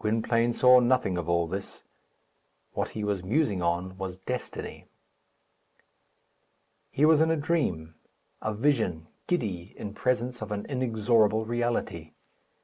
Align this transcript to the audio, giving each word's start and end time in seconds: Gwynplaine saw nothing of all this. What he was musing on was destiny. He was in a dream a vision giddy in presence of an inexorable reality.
Gwynplaine 0.00 0.52
saw 0.52 0.80
nothing 0.80 1.16
of 1.16 1.28
all 1.28 1.46
this. 1.46 1.84
What 2.72 2.88
he 2.88 3.04
was 3.04 3.22
musing 3.22 3.62
on 3.62 3.96
was 3.96 4.16
destiny. 4.16 4.86
He 6.90 7.04
was 7.04 7.20
in 7.20 7.30
a 7.30 7.36
dream 7.36 7.94
a 8.42 8.52
vision 8.52 9.06
giddy 9.28 9.72
in 9.78 9.94
presence 9.94 10.42
of 10.42 10.50
an 10.50 10.66
inexorable 10.66 11.44
reality. 11.44 12.10